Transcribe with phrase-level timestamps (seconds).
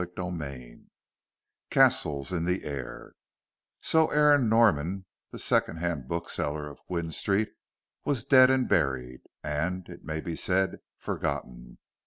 [0.03, 0.81] CHAPTER IX
[1.69, 3.13] CASTLES IN THE AIR
[3.81, 7.51] So Aaron Norman, the second hand bookseller of Gwynne Street,
[8.03, 11.77] was dead and buried, and, it may be said, forgotten.